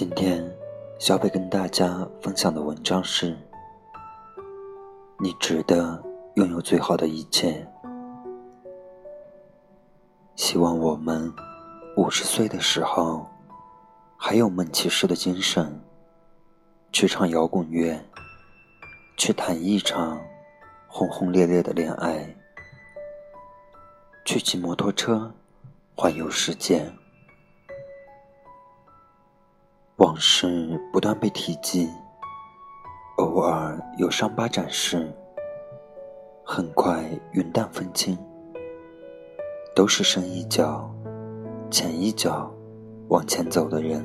[0.00, 0.42] 今天，
[0.98, 3.36] 小北跟大家分享的文章是：
[5.18, 6.02] 你值得
[6.36, 7.68] 拥有最好的一切。
[10.36, 11.30] 希望我们
[11.98, 13.26] 五十岁的时候，
[14.16, 15.78] 还有梦骑士的精神，
[16.90, 18.02] 去唱摇滚乐，
[19.18, 20.18] 去谈一场
[20.88, 22.34] 轰轰烈烈的恋爱，
[24.24, 25.30] 去骑摩托车
[25.94, 26.90] 环游世界。
[30.00, 31.90] 往事不断被提及，
[33.18, 35.12] 偶尔有伤疤展示，
[36.42, 38.16] 很快云淡风轻。
[39.76, 40.90] 都是深一脚，
[41.70, 42.50] 浅一脚
[43.08, 44.02] 往前走的人。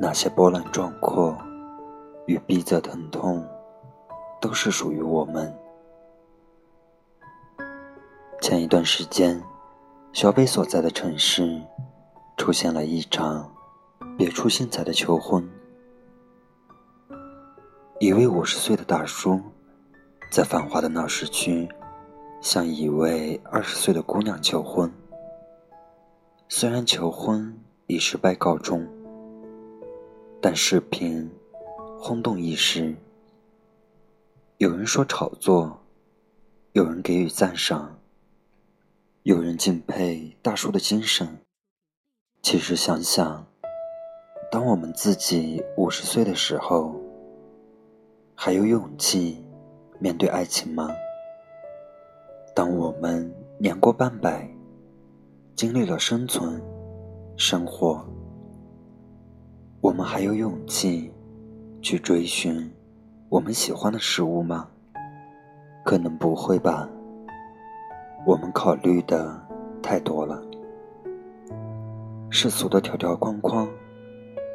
[0.00, 1.36] 那些波澜壮阔
[2.24, 3.46] 与逼仄疼痛，
[4.40, 5.54] 都是属于我们。
[8.40, 9.38] 前一段时间，
[10.14, 11.60] 小北所在的城市
[12.38, 13.50] 出现了一场。
[14.16, 15.44] 别出心裁的求婚。
[17.98, 19.40] 一位五十岁的大叔，
[20.30, 21.68] 在繁华的闹市区，
[22.40, 24.88] 向一位二十岁的姑娘求婚。
[26.48, 28.86] 虽然求婚以失败告终，
[30.40, 31.28] 但视频
[31.98, 32.94] 轰动一时。
[34.58, 35.80] 有人说炒作，
[36.72, 37.98] 有人给予赞赏，
[39.24, 41.40] 有人敬佩大叔的精神。
[42.42, 43.44] 其实想想。
[44.50, 46.94] 当我们自己五十岁的时候，
[48.34, 49.44] 还有勇气
[49.98, 50.88] 面对爱情吗？
[52.54, 54.48] 当我们年过半百，
[55.56, 56.62] 经历了生存、
[57.36, 58.04] 生活，
[59.80, 61.12] 我们还有勇气
[61.82, 62.70] 去追寻
[63.28, 64.68] 我们喜欢的事物吗？
[65.84, 66.88] 可能不会吧。
[68.24, 69.40] 我们考虑的
[69.82, 70.40] 太多了，
[72.30, 73.68] 世俗的条条框框。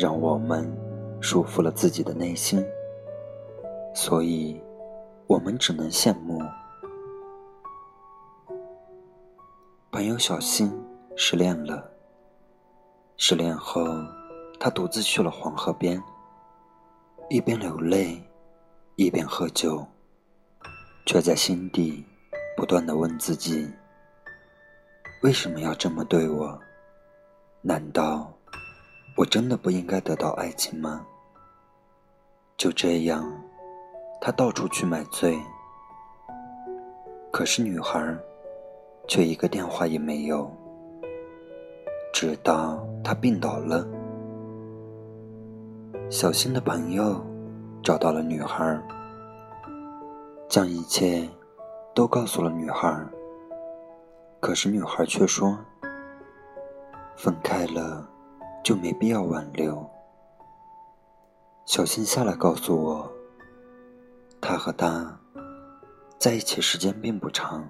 [0.00, 0.66] 让我们
[1.20, 2.64] 束缚了自己的内心，
[3.94, 4.58] 所以，
[5.26, 6.40] 我们只能羡慕。
[9.92, 10.72] 朋友小新
[11.16, 11.86] 失恋了。
[13.18, 13.84] 失恋后，
[14.58, 16.02] 他独自去了黄河边，
[17.28, 18.26] 一边流泪，
[18.96, 19.86] 一边喝酒，
[21.04, 22.02] 却在心底
[22.56, 23.70] 不断的问自己：
[25.22, 26.58] 为什么要这么对我？
[27.60, 28.32] 难道？
[29.16, 31.06] 我真的不应该得到爱情吗？
[32.56, 33.30] 就这样，
[34.20, 35.38] 他到处去买醉，
[37.30, 38.16] 可是女孩
[39.08, 40.50] 却一个电话也没有。
[42.12, 43.86] 直到他病倒了，
[46.10, 47.24] 小新的朋友
[47.82, 48.78] 找到了女孩，
[50.48, 51.26] 将一切
[51.94, 53.06] 都告诉了女孩。
[54.38, 55.58] 可是女孩却说
[57.16, 58.06] ：“分开了。”
[58.62, 59.88] 就没必要挽留。
[61.66, 63.12] 小新下来告诉我，
[64.40, 65.18] 他和他
[66.18, 67.68] 在一起时间并不长，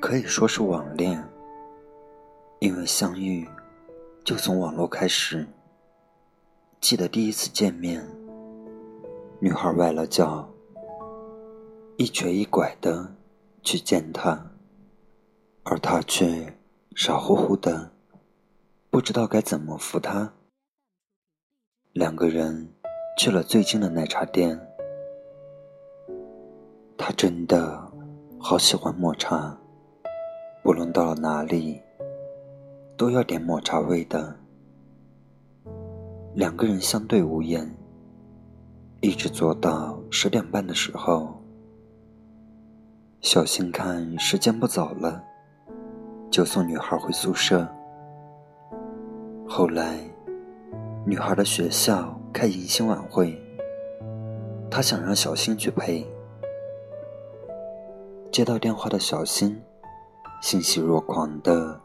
[0.00, 1.22] 可以说是网恋。
[2.60, 3.48] 因为相遇
[4.24, 5.46] 就从网络开始。
[6.80, 8.04] 记得第一次见面，
[9.40, 10.48] 女孩崴了脚，
[11.96, 13.14] 一瘸一拐的
[13.62, 14.50] 去见他，
[15.62, 16.52] 而他却
[16.96, 17.92] 傻乎乎的。
[18.98, 20.28] 不知道该怎么扶他。
[21.92, 22.68] 两个人
[23.16, 24.60] 去了最近的奶茶店。
[26.96, 27.80] 他真的
[28.40, 29.56] 好喜欢抹茶，
[30.64, 31.80] 不论到了哪里，
[32.96, 34.34] 都要点抹茶味的。
[36.34, 37.72] 两个人相对无言，
[39.00, 41.40] 一直坐到十点半的时候。
[43.20, 45.22] 小新看时间不早了，
[46.32, 47.72] 就送女孩回宿舍。
[49.50, 49.98] 后来，
[51.06, 53.34] 女孩的学校开迎新晚会，
[54.70, 56.06] 他想让小新去陪。
[58.30, 59.60] 接到电话的小新，
[60.42, 61.80] 欣喜若狂的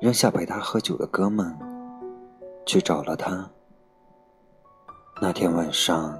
[0.00, 1.52] 扔下陪他喝酒的哥们，
[2.64, 3.50] 去找了他。
[5.20, 6.16] 那天晚上，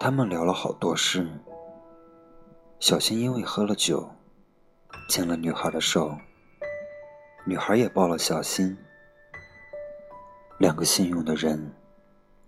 [0.00, 1.28] 他们聊了好多事。
[2.80, 4.08] 小新因为喝了酒，
[5.10, 6.16] 牵了女孩的手，
[7.44, 8.74] 女孩也抱了小新。
[10.58, 11.72] 两个信用的人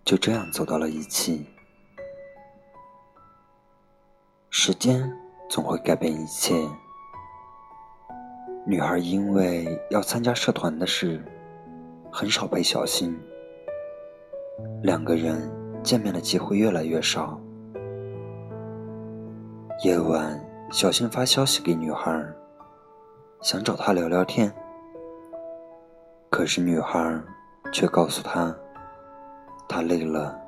[0.04, 1.46] 就这样走到了一起。
[4.50, 5.12] 时间
[5.50, 6.54] 总会改变一切。
[8.66, 11.22] 女孩因为要参加社团的事，
[12.10, 13.18] 很少陪小新。
[14.82, 15.50] 两个人
[15.82, 17.38] 见面的机会越来越少。
[19.82, 20.40] 夜晚，
[20.70, 22.24] 小新发消息给女孩，
[23.42, 24.54] 想找她聊聊天。
[26.30, 27.20] 可是女孩
[27.74, 28.56] 却告诉他，
[29.68, 30.40] 她累了，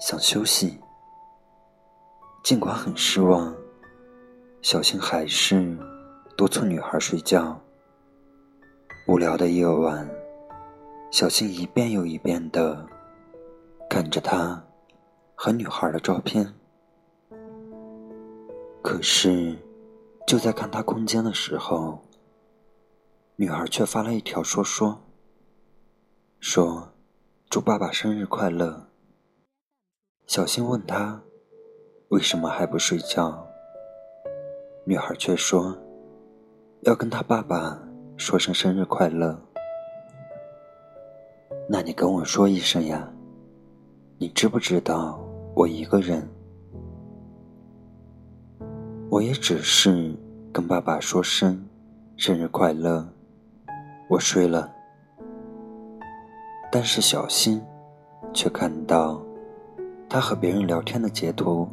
[0.00, 0.80] 想休息。
[2.42, 3.54] 尽管很失望，
[4.60, 5.78] 小新还是
[6.36, 7.56] 督促女孩睡觉。
[9.06, 10.10] 无聊的夜晚，
[11.12, 12.84] 小新一遍又一遍的
[13.88, 14.60] 看着她
[15.36, 16.52] 和女孩的照片。
[18.82, 19.56] 可是，
[20.26, 22.02] 就在看他空间的时候，
[23.36, 25.03] 女孩却发了一条说说，
[26.46, 26.90] 说
[27.48, 28.88] ：“祝爸爸生日快乐。”
[30.28, 31.22] 小新问他。
[32.08, 33.48] 为什么还不睡觉？
[34.84, 35.74] 女孩却说
[36.84, 37.82] ：“要跟他爸爸
[38.18, 39.40] 说声生日快乐。”
[41.66, 43.10] 那你跟我说一声呀？
[44.18, 45.26] 你知不知道
[45.56, 46.28] 我一个人？
[49.08, 50.14] 我也只是
[50.52, 51.66] 跟爸爸说声
[52.18, 53.08] 生日快乐。
[54.10, 54.73] 我睡了，
[56.74, 57.64] 但是小新
[58.32, 59.22] 却看到
[60.08, 61.68] 他和别人聊天的截图。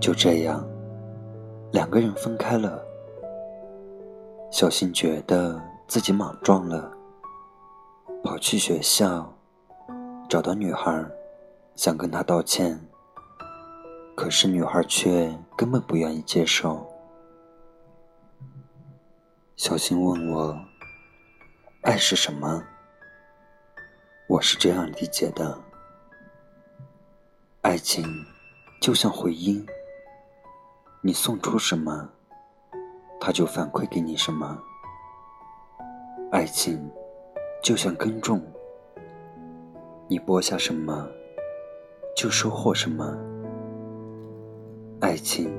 [0.00, 0.66] 就这样，
[1.72, 2.82] 两个人分开了。
[4.50, 6.90] 小新觉得自己莽撞了，
[8.24, 9.30] 跑去学校，
[10.26, 11.04] 找到女孩，
[11.74, 12.80] 想跟她道歉。
[14.14, 16.86] 可是女孩却根本不愿意接受。
[19.54, 20.58] 小新问我
[21.84, 22.64] ：“爱是什么？”
[24.28, 25.56] 我是这样理解的：
[27.62, 28.04] 爱情
[28.80, 29.64] 就像回音。
[31.00, 32.10] 你送出什么，
[33.20, 34.60] 他就反馈给你什么。
[36.32, 36.90] 爱情
[37.62, 38.42] 就像耕种，
[40.08, 41.08] 你播下什么，
[42.16, 43.16] 就收获什么。
[45.00, 45.56] 爱情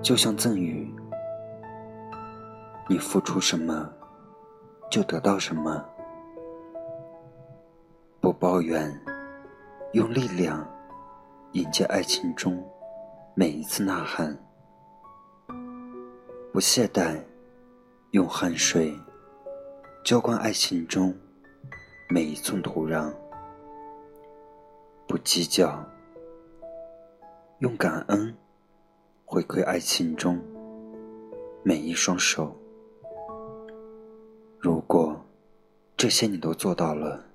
[0.00, 0.88] 就像赠予，
[2.88, 3.92] 你付出什么，
[4.88, 5.84] 就得到什么。
[8.20, 8.92] 不抱怨，
[9.92, 10.68] 用力量
[11.52, 12.60] 迎接爱情中
[13.34, 14.36] 每一次呐喊。
[16.52, 17.22] 不懈怠，
[18.10, 18.92] 用汗水
[20.04, 21.14] 浇灌爱情中
[22.10, 23.08] 每一寸土壤；
[25.06, 25.80] 不计较，
[27.60, 28.36] 用感恩
[29.24, 30.42] 回馈爱情中
[31.62, 32.52] 每一双手。
[34.58, 35.16] 如果
[35.96, 37.27] 这些你都做到了，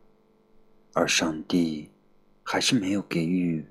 [0.94, 1.90] 而上帝
[2.44, 3.66] 还是没有给予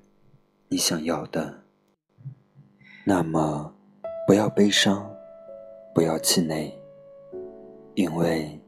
[0.67, 1.63] 你想要的，
[3.05, 3.73] 那么
[4.27, 5.09] 不要悲伤。
[5.95, 6.73] 不要气馁，
[7.93, 8.59] 因为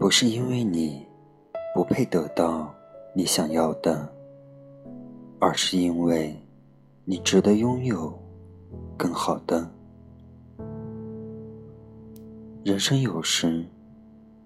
[0.00, 1.06] 不是因为你
[1.72, 2.74] 不配得到
[3.14, 4.12] 你想要的，
[5.38, 6.36] 而是因为
[7.04, 8.20] 你值得拥有
[8.96, 9.70] 更好的。
[12.64, 13.64] 人生有时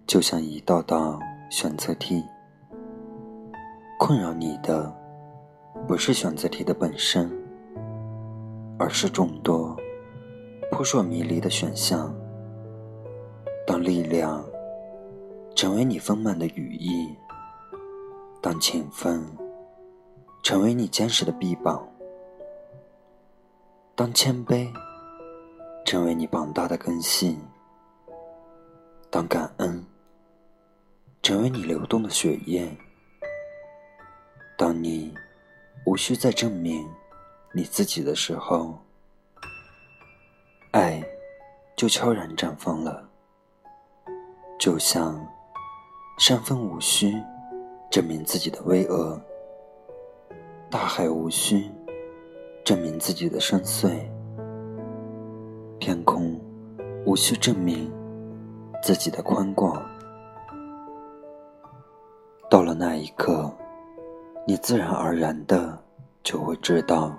[0.06, 1.18] 就像一道道
[1.50, 2.22] 选择题，
[4.04, 4.92] 困扰你的
[5.86, 7.30] 不是选择题的本身，
[8.76, 9.76] 而是众多。
[10.72, 12.12] 扑朔迷离的选项。
[13.64, 14.44] 当力量
[15.54, 17.14] 成为你丰满的羽翼，
[18.40, 19.24] 当勤奋
[20.42, 21.88] 成为你坚实的臂膀，
[23.94, 24.68] 当谦卑
[25.84, 27.38] 成为你庞大的根系，
[29.10, 29.86] 当感恩
[31.22, 32.76] 成为你流动的血液，
[34.56, 35.14] 当你
[35.86, 36.88] 无需再证明
[37.52, 38.78] 你自己的时候。
[40.70, 41.04] 爱，
[41.76, 43.06] 就悄然绽放了。
[44.58, 45.22] 就像
[46.18, 47.12] 山峰无需
[47.90, 49.20] 证明自己的巍峨，
[50.70, 51.70] 大海无需
[52.64, 54.00] 证明自己的深邃，
[55.78, 56.40] 天空
[57.04, 57.92] 无需证明
[58.82, 59.82] 自己的宽广。
[62.48, 63.52] 到了那一刻，
[64.44, 65.78] 你自然而然的
[66.22, 67.12] 就会知道，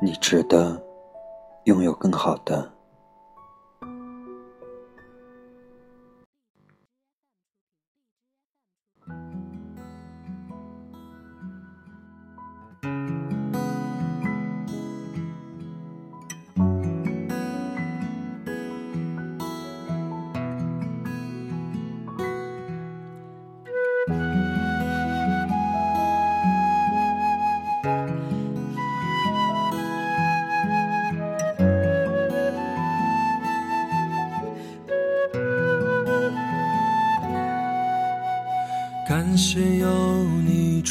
[0.00, 0.82] 你值得。
[1.64, 2.73] 拥有更好的。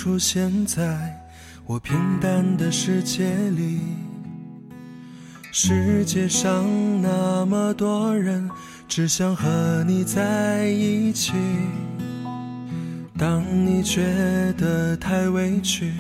[0.04, 1.18] 出现在
[1.66, 3.80] 我平淡的世界里。
[5.50, 6.66] 世界上
[7.02, 8.50] 那么多人，
[8.86, 11.32] 只想和你在一起。
[13.18, 14.04] 当你觉
[14.58, 15.94] 得太委屈，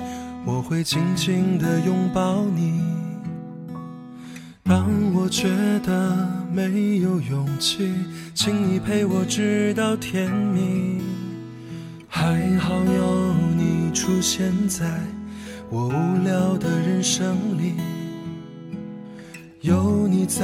[0.43, 2.83] 我会紧紧地拥抱你。
[4.63, 5.47] 当我觉
[5.79, 7.89] 得没有勇气，
[8.35, 11.01] 请你陪我直到天明。
[12.15, 13.32] 还好有
[13.93, 14.85] 出现在
[15.69, 17.75] 我无聊的人生里，
[19.61, 20.43] 有你在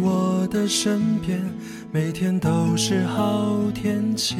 [0.00, 1.42] 我的身边，
[1.90, 4.36] 每天都是好天气。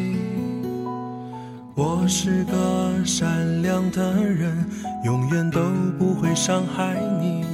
[1.75, 4.65] 我是个善良的人，
[5.05, 5.61] 永远都
[5.99, 7.45] 不会伤害你。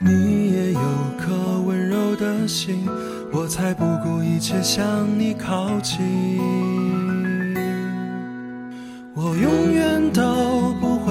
[0.00, 0.80] 你也有
[1.16, 2.84] 颗温柔的心，
[3.32, 6.00] 我才不顾一切向你靠近。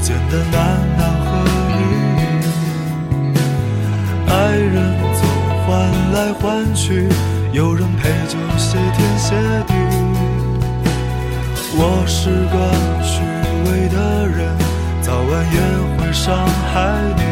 [0.00, 0.56] 间的难
[0.96, 1.28] 难和
[1.76, 1.80] 易，
[4.28, 4.74] 爱人
[5.14, 5.22] 总
[5.64, 5.68] 换
[6.12, 7.06] 来换去，
[7.52, 9.34] 有人陪就谢天谢
[9.66, 9.74] 地。
[11.82, 12.54] 我是个
[13.02, 13.22] 虚
[13.66, 14.56] 伪的人，
[15.02, 15.60] 早晚也
[15.96, 16.34] 会伤
[16.72, 16.74] 害
[17.16, 17.22] 你，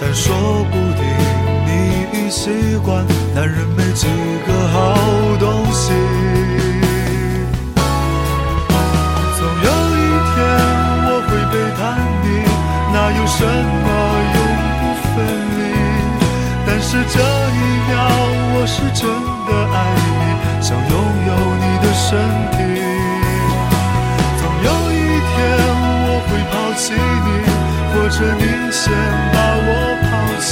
[0.00, 0.26] 但说
[0.70, 1.02] 不定
[1.66, 1.68] 你
[2.12, 2.50] 已习
[2.84, 4.06] 惯，男人没几
[4.46, 4.76] 个好
[5.38, 5.92] 东西。
[13.38, 13.48] 什么
[14.34, 14.38] 永
[14.80, 14.82] 不
[15.14, 15.14] 分
[15.54, 15.60] 离？
[16.66, 17.94] 但是这一秒，
[18.50, 19.06] 我是真
[19.46, 19.78] 的爱
[20.18, 20.26] 你，
[20.60, 20.92] 想拥
[21.28, 21.30] 有
[21.62, 22.04] 你的身
[22.50, 22.58] 体。
[24.40, 25.34] 总有一天
[26.02, 27.28] 我会抛弃你，
[27.94, 28.42] 或者你
[28.72, 28.82] 先
[29.32, 29.36] 把
[29.68, 29.70] 我
[30.02, 30.10] 抛
[30.42, 30.50] 弃。